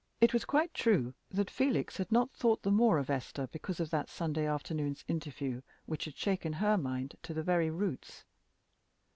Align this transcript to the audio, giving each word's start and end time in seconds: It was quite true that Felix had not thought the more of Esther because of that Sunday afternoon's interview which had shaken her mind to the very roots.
It 0.19 0.33
was 0.33 0.45
quite 0.45 0.73
true 0.73 1.13
that 1.29 1.51
Felix 1.51 1.97
had 1.97 2.11
not 2.11 2.31
thought 2.31 2.63
the 2.63 2.71
more 2.71 2.97
of 2.97 3.11
Esther 3.11 3.45
because 3.51 3.79
of 3.79 3.91
that 3.91 4.09
Sunday 4.09 4.47
afternoon's 4.47 5.05
interview 5.07 5.61
which 5.85 6.05
had 6.05 6.17
shaken 6.17 6.53
her 6.53 6.75
mind 6.75 7.17
to 7.21 7.35
the 7.35 7.43
very 7.43 7.69
roots. 7.69 8.25